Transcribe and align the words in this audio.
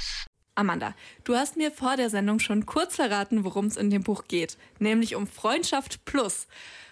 Campus. 0.00 0.26
Amanda, 0.54 0.94
du 1.24 1.36
hast 1.36 1.56
mir 1.56 1.70
vor 1.70 1.96
der 1.96 2.10
Sendung 2.10 2.38
schon 2.38 2.66
kurz 2.66 2.96
verraten, 2.96 3.44
worum 3.44 3.66
es 3.66 3.76
in 3.76 3.88
dem 3.88 4.02
Buch 4.02 4.24
geht, 4.28 4.58
nämlich 4.78 5.14
um 5.14 5.26
Freundschaft 5.26 6.04
Plus. 6.04 6.48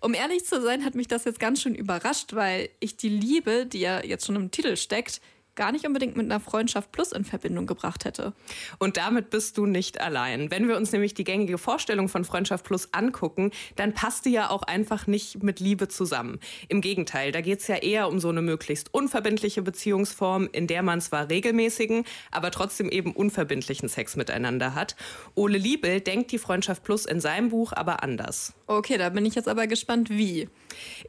Um 0.00 0.14
ehrlich 0.14 0.46
zu 0.46 0.62
sein, 0.62 0.84
hat 0.84 0.94
mich 0.94 1.08
das 1.08 1.24
jetzt 1.24 1.40
ganz 1.40 1.60
schön 1.60 1.74
überrascht, 1.74 2.34
weil 2.34 2.70
ich 2.78 2.96
die 2.96 3.10
Liebe, 3.10 3.66
die 3.66 3.80
ja 3.80 4.02
jetzt 4.02 4.24
schon 4.24 4.36
im 4.36 4.50
Titel 4.50 4.76
steckt, 4.76 5.20
gar 5.60 5.72
nicht 5.72 5.86
unbedingt 5.86 6.16
mit 6.16 6.24
einer 6.24 6.40
Freundschaft 6.40 6.90
plus 6.90 7.12
in 7.12 7.22
Verbindung 7.22 7.66
gebracht 7.66 8.06
hätte. 8.06 8.32
Und 8.78 8.96
damit 8.96 9.28
bist 9.28 9.58
du 9.58 9.66
nicht 9.66 10.00
allein. 10.00 10.50
Wenn 10.50 10.66
wir 10.68 10.78
uns 10.78 10.90
nämlich 10.90 11.12
die 11.12 11.22
gängige 11.22 11.58
Vorstellung 11.58 12.08
von 12.08 12.24
Freundschaft 12.24 12.64
plus 12.64 12.94
angucken, 12.94 13.50
dann 13.76 13.92
passt 13.92 14.24
die 14.24 14.30
ja 14.30 14.48
auch 14.48 14.62
einfach 14.62 15.06
nicht 15.06 15.42
mit 15.42 15.60
Liebe 15.60 15.88
zusammen. 15.88 16.40
Im 16.68 16.80
Gegenteil, 16.80 17.30
da 17.30 17.42
geht 17.42 17.60
es 17.60 17.66
ja 17.66 17.76
eher 17.76 18.08
um 18.08 18.20
so 18.20 18.30
eine 18.30 18.40
möglichst 18.40 18.94
unverbindliche 18.94 19.60
Beziehungsform, 19.60 20.48
in 20.50 20.66
der 20.66 20.82
man 20.82 21.02
zwar 21.02 21.28
regelmäßigen, 21.28 22.04
aber 22.30 22.50
trotzdem 22.52 22.88
eben 22.88 23.12
unverbindlichen 23.12 23.90
Sex 23.90 24.16
miteinander 24.16 24.74
hat. 24.74 24.96
Ole 25.34 25.58
Liebel 25.58 26.00
denkt 26.00 26.32
die 26.32 26.38
Freundschaft 26.38 26.84
plus 26.84 27.04
in 27.04 27.20
seinem 27.20 27.50
Buch 27.50 27.74
aber 27.74 28.02
anders. 28.02 28.54
Okay, 28.66 28.96
da 28.96 29.10
bin 29.10 29.26
ich 29.26 29.34
jetzt 29.34 29.48
aber 29.48 29.66
gespannt, 29.66 30.08
wie. 30.08 30.48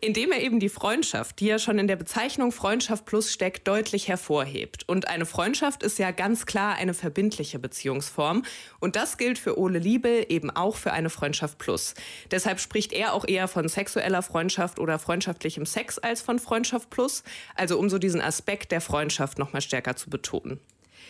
Indem 0.01 0.31
er 0.31 0.41
eben 0.41 0.59
die 0.59 0.67
Freundschaft, 0.67 1.39
die 1.39 1.45
ja 1.45 1.59
schon 1.59 1.79
in 1.79 1.87
der 1.87 1.95
Bezeichnung 1.95 2.51
Freundschaft 2.51 3.05
plus 3.05 3.31
steckt, 3.31 3.67
deutlich 3.67 4.07
hervor 4.07 4.40
hervorhebt. 4.41 4.87
Und 4.87 5.07
eine 5.07 5.25
Freundschaft 5.25 5.83
ist 5.83 5.99
ja 5.99 6.11
ganz 6.11 6.45
klar 6.45 6.75
eine 6.75 6.93
verbindliche 6.93 7.59
Beziehungsform. 7.59 8.43
Und 8.79 8.95
das 8.95 9.17
gilt 9.17 9.37
für 9.37 9.57
Ole 9.57 9.79
Liebel 9.79 10.25
eben 10.29 10.49
auch 10.49 10.75
für 10.75 10.93
eine 10.93 11.09
Freundschaft 11.09 11.57
plus. 11.57 11.93
Deshalb 12.29 12.59
spricht 12.59 12.93
er 12.93 13.13
auch 13.13 13.27
eher 13.27 13.47
von 13.47 13.67
sexueller 13.67 14.21
Freundschaft 14.21 14.79
oder 14.79 14.99
freundschaftlichem 14.99 15.65
Sex 15.65 15.97
als 15.99 16.21
von 16.21 16.39
Freundschaft 16.39 16.89
plus. 16.89 17.23
Also 17.55 17.77
um 17.77 17.89
so 17.89 17.97
diesen 17.97 18.21
Aspekt 18.21 18.71
der 18.71 18.81
Freundschaft 18.81 19.37
nochmal 19.37 19.61
stärker 19.61 19.95
zu 19.95 20.09
betonen. 20.09 20.59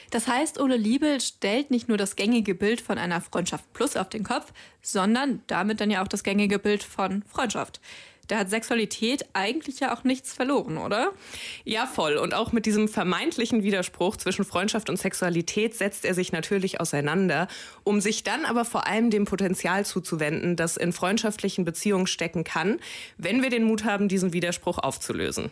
Das 0.09 0.27
heißt, 0.27 0.59
Ole 0.59 0.75
Liebel 0.75 1.21
stellt 1.21 1.71
nicht 1.71 1.87
nur 1.87 1.97
das 1.97 2.17
gängige 2.17 2.53
Bild 2.53 2.81
von 2.81 2.97
einer 2.97 3.21
Freundschaft 3.21 3.71
plus 3.71 3.95
auf 3.95 4.09
den 4.09 4.25
Kopf, 4.25 4.51
sondern 4.81 5.41
damit 5.47 5.79
dann 5.79 5.89
ja 5.89 6.03
auch 6.03 6.07
das 6.09 6.23
gängige 6.23 6.59
Bild 6.59 6.83
von 6.83 7.23
Freundschaft 7.23 7.79
da 8.31 8.37
hat 8.39 8.49
Sexualität 8.49 9.25
eigentlich 9.33 9.81
ja 9.81 9.93
auch 9.93 10.05
nichts 10.05 10.31
verloren, 10.31 10.77
oder? 10.77 11.11
Ja, 11.65 11.85
voll. 11.85 12.15
Und 12.15 12.33
auch 12.33 12.53
mit 12.53 12.65
diesem 12.65 12.87
vermeintlichen 12.87 13.61
Widerspruch 13.61 14.15
zwischen 14.15 14.45
Freundschaft 14.45 14.89
und 14.89 14.95
Sexualität 14.95 15.75
setzt 15.75 16.05
er 16.05 16.13
sich 16.13 16.31
natürlich 16.31 16.79
auseinander, 16.79 17.49
um 17.83 17.99
sich 17.99 18.23
dann 18.23 18.45
aber 18.45 18.63
vor 18.63 18.87
allem 18.87 19.09
dem 19.09 19.25
Potenzial 19.25 19.85
zuzuwenden, 19.85 20.55
das 20.55 20.77
in 20.77 20.93
freundschaftlichen 20.93 21.65
Beziehungen 21.65 22.07
stecken 22.07 22.45
kann, 22.45 22.79
wenn 23.17 23.41
wir 23.41 23.49
den 23.49 23.65
Mut 23.65 23.83
haben, 23.83 24.07
diesen 24.07 24.31
Widerspruch 24.31 24.77
aufzulösen. 24.77 25.51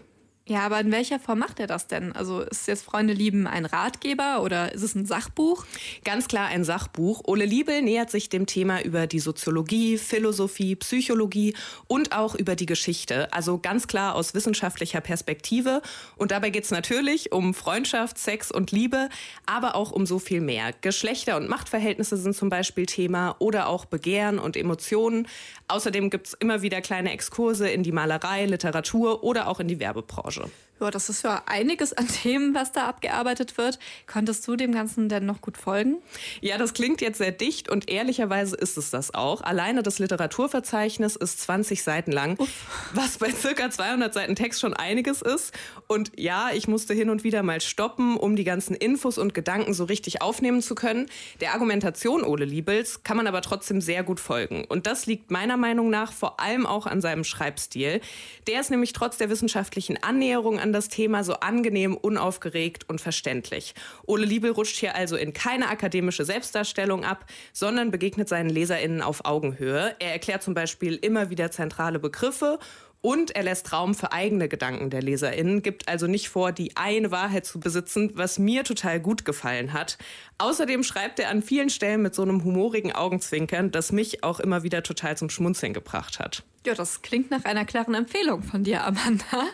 Ja, 0.49 0.61
aber 0.61 0.79
in 0.79 0.91
welcher 0.91 1.19
Form 1.19 1.37
macht 1.37 1.59
er 1.59 1.67
das 1.67 1.85
denn? 1.85 2.11
Also 2.11 2.41
ist 2.41 2.67
jetzt 2.67 2.83
Freunde 2.83 3.13
lieben 3.13 3.45
ein 3.45 3.67
Ratgeber 3.67 4.41
oder 4.41 4.71
ist 4.73 4.81
es 4.81 4.95
ein 4.95 5.05
Sachbuch? 5.05 5.63
Ganz 6.03 6.27
klar 6.27 6.47
ein 6.47 6.63
Sachbuch. 6.63 7.21
Ole 7.25 7.45
Liebel 7.45 7.83
nähert 7.83 8.09
sich 8.09 8.29
dem 8.29 8.47
Thema 8.47 8.81
über 8.81 9.05
die 9.05 9.19
Soziologie, 9.19 9.99
Philosophie, 9.99 10.75
Psychologie 10.75 11.55
und 11.85 12.13
auch 12.13 12.33
über 12.33 12.55
die 12.55 12.65
Geschichte. 12.65 13.31
Also 13.31 13.59
ganz 13.59 13.85
klar 13.85 14.15
aus 14.15 14.33
wissenschaftlicher 14.33 15.01
Perspektive. 15.01 15.83
Und 16.17 16.31
dabei 16.31 16.49
geht 16.49 16.63
es 16.63 16.71
natürlich 16.71 17.31
um 17.31 17.53
Freundschaft, 17.53 18.17
Sex 18.17 18.49
und 18.49 18.71
Liebe, 18.71 19.09
aber 19.45 19.75
auch 19.75 19.91
um 19.91 20.07
so 20.07 20.17
viel 20.17 20.41
mehr. 20.41 20.73
Geschlechter- 20.81 21.37
und 21.37 21.47
Machtverhältnisse 21.47 22.17
sind 22.17 22.35
zum 22.35 22.49
Beispiel 22.49 22.87
Thema 22.87 23.35
oder 23.37 23.67
auch 23.67 23.85
Begehren 23.85 24.39
und 24.39 24.57
Emotionen. 24.57 25.27
Außerdem 25.67 26.09
gibt 26.09 26.25
es 26.25 26.33
immer 26.33 26.63
wieder 26.63 26.81
kleine 26.81 27.11
Exkurse 27.11 27.69
in 27.69 27.83
die 27.83 27.91
Malerei, 27.91 28.47
Literatur 28.47 29.23
oder 29.23 29.47
auch 29.47 29.59
in 29.59 29.67
die 29.67 29.79
Werbebranche. 29.79 30.38
Proszę. 30.39 30.68
Ja, 30.79 30.91
das 30.91 31.09
ist 31.09 31.23
ja 31.23 31.43
einiges 31.45 31.93
an 31.93 32.07
Themen, 32.23 32.55
was 32.55 32.71
da 32.71 32.87
abgearbeitet 32.87 33.57
wird. 33.57 33.79
Konntest 34.07 34.47
du 34.47 34.55
dem 34.55 34.71
Ganzen 34.71 35.09
denn 35.09 35.25
noch 35.25 35.41
gut 35.41 35.57
folgen? 35.57 35.97
Ja, 36.41 36.57
das 36.57 36.73
klingt 36.73 37.01
jetzt 37.01 37.17
sehr 37.17 37.31
dicht 37.31 37.69
und 37.69 37.89
ehrlicherweise 37.89 38.55
ist 38.55 38.77
es 38.77 38.89
das 38.89 39.13
auch. 39.13 39.41
Alleine 39.41 39.83
das 39.83 39.99
Literaturverzeichnis 39.99 41.15
ist 41.15 41.41
20 41.41 41.83
Seiten 41.83 42.11
lang, 42.11 42.37
Uff. 42.37 42.49
was 42.93 43.17
bei 43.17 43.31
circa 43.31 43.69
200 43.69 44.13
Seiten 44.13 44.35
Text 44.35 44.61
schon 44.61 44.73
einiges 44.73 45.21
ist. 45.21 45.53
Und 45.87 46.11
ja, 46.15 46.49
ich 46.53 46.67
musste 46.67 46.93
hin 46.93 47.09
und 47.09 47.23
wieder 47.23 47.43
mal 47.43 47.61
stoppen, 47.61 48.15
um 48.15 48.35
die 48.35 48.43
ganzen 48.43 48.75
Infos 48.75 49.17
und 49.17 49.33
Gedanken 49.33 49.73
so 49.73 49.83
richtig 49.83 50.21
aufnehmen 50.21 50.61
zu 50.61 50.75
können. 50.75 51.07
Der 51.41 51.53
Argumentation 51.53 52.23
Ole 52.23 52.45
Liebels 52.45 53.03
kann 53.03 53.17
man 53.17 53.27
aber 53.27 53.41
trotzdem 53.41 53.81
sehr 53.81 54.03
gut 54.03 54.19
folgen. 54.19 54.65
Und 54.65 54.87
das 54.87 55.05
liegt 55.05 55.31
meiner 55.31 55.57
Meinung 55.57 55.89
nach 55.89 56.13
vor 56.13 56.39
allem 56.39 56.65
auch 56.65 56.85
an 56.85 57.01
seinem 57.01 57.23
Schreibstil. 57.23 58.01
Der 58.47 58.61
ist 58.61 58.71
nämlich 58.71 58.93
trotz 58.93 59.17
der 59.17 59.29
wissenschaftlichen 59.29 60.01
Annäherung 60.01 60.59
an 60.59 60.68
an 60.69 60.73
das 60.73 60.87
Thema 60.87 61.23
so 61.23 61.33
angenehm, 61.33 61.97
unaufgeregt 61.97 62.87
und 62.87 63.01
verständlich. 63.01 63.73
Ole 64.05 64.23
Liebel 64.25 64.51
rutscht 64.51 64.77
hier 64.77 64.93
also 64.93 65.15
in 65.15 65.33
keine 65.33 65.67
akademische 65.67 66.25
Selbstdarstellung 66.25 67.03
ab, 67.03 67.25
sondern 67.53 67.89
begegnet 67.89 68.29
seinen 68.29 68.51
LeserInnen 68.51 69.01
auf 69.01 69.25
Augenhöhe. 69.25 69.95
Er 69.97 70.11
erklärt 70.11 70.43
zum 70.43 70.53
Beispiel 70.53 70.93
immer 70.93 71.31
wieder 71.31 71.49
zentrale 71.49 71.97
Begriffe 71.97 72.59
und 73.01 73.31
er 73.31 73.41
lässt 73.41 73.73
Raum 73.73 73.95
für 73.95 74.11
eigene 74.11 74.47
Gedanken 74.47 74.91
der 74.91 75.01
LeserInnen, 75.01 75.63
gibt 75.63 75.87
also 75.87 76.05
nicht 76.05 76.29
vor, 76.29 76.51
die 76.51 76.77
eine 76.77 77.09
Wahrheit 77.09 77.47
zu 77.47 77.59
besitzen, 77.59 78.11
was 78.13 78.37
mir 78.37 78.63
total 78.63 78.99
gut 78.99 79.25
gefallen 79.25 79.73
hat. 79.73 79.97
Außerdem 80.37 80.83
schreibt 80.83 81.19
er 81.19 81.29
an 81.29 81.41
vielen 81.41 81.71
Stellen 81.71 82.03
mit 82.03 82.13
so 82.13 82.21
einem 82.21 82.43
humorigen 82.43 82.91
Augenzwinkern, 82.91 83.71
das 83.71 83.91
mich 83.91 84.23
auch 84.23 84.39
immer 84.39 84.61
wieder 84.61 84.83
total 84.83 85.17
zum 85.17 85.31
Schmunzeln 85.31 85.73
gebracht 85.73 86.19
hat. 86.19 86.43
Ja, 86.63 86.75
das 86.75 87.01
klingt 87.01 87.31
nach 87.31 87.45
einer 87.45 87.65
klaren 87.65 87.95
Empfehlung 87.95 88.43
von 88.43 88.63
dir, 88.63 88.83
Amanda. 88.85 89.47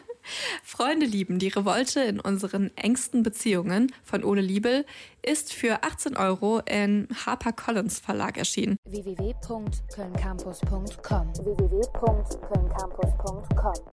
Freunde 0.63 1.05
lieben, 1.05 1.37
die 1.39 1.49
Revolte 1.49 2.01
in 2.01 2.19
unseren 2.19 2.75
engsten 2.75 3.23
Beziehungen 3.23 3.91
von 4.03 4.23
Ole 4.23 4.41
Liebel 4.41 4.85
ist 5.21 5.53
für 5.53 5.83
18 5.83 6.17
Euro 6.17 6.59
in 6.59 7.07
HarperCollins 7.25 7.99
Verlag 7.99 8.37
erschienen. 8.37 8.77
www.kölncampus.com 8.85 11.33
www 11.33 11.85